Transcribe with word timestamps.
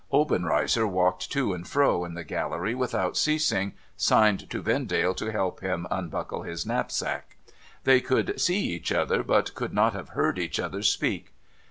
Obenreizer, 0.11 0.87
walking 0.87 1.29
to 1.29 1.53
and 1.53 1.67
fro 1.67 2.03
in 2.05 2.15
the 2.15 2.23
gallery 2.23 2.73
without 2.73 3.15
ceasing, 3.15 3.73
signed 3.95 4.49
to 4.49 4.59
Vendale 4.59 5.13
to 5.13 5.31
help 5.31 5.59
him 5.59 5.85
unbuckle 5.91 6.41
his 6.41 6.65
knapsack. 6.65 7.37
They 7.83 8.01
could 8.01 8.41
see 8.41 8.61
each 8.63 8.91
other, 8.91 9.21
but 9.21 9.53
could 9.53 9.75
not 9.75 9.93
have 9.93 10.09
heard 10.17 10.39
each 10.39 10.59
other 10.59 10.81
speak. 10.81 11.33